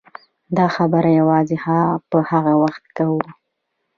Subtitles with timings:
[0.57, 1.57] دا خبره یوازې
[2.09, 3.21] په هغه وخت کوو.